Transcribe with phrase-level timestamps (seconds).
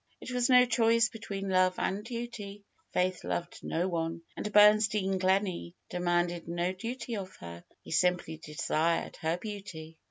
[0.19, 5.75] It was no choice between love and duty; Faith loved no one, and Bernstein Gleney
[5.91, 9.99] demanded no duty of her; he simply desired her beauty.